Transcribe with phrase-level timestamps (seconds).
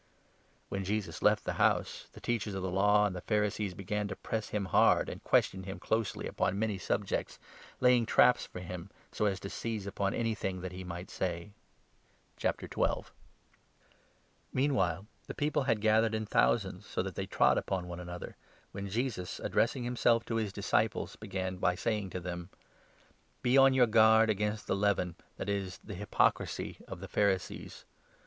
[0.01, 2.87] A Plot When Jesus left the house, the Teachers of the 53 against jesus.
[2.87, 6.79] Law and the Pharisees began to press him hard and question him closely upon many
[6.79, 7.37] subjects,
[7.79, 11.51] laying traps for 54 him, so as to seize upon anything that he might say.
[12.43, 13.03] Warnings and
[14.51, 18.35] Meanwhile the people had gathered in thou __sands, so that they trod upon one another,
[18.71, 21.83] when Encourage Jesus, addressing himself to his disciples, began ments.
[21.83, 22.49] j^y sayingr to them:
[23.43, 27.85] "Be on your guard against the leaven— that is, the hypo crisy— of the Pharisees.